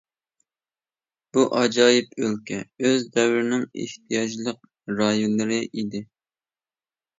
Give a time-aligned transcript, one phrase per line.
[1.37, 2.57] بۇ ئاجايىپ ئۆلكە
[2.87, 4.67] ئۆز دەۋرىنىڭ ئېھتىياجلىق
[5.03, 6.05] رايونلىرى ئىدى.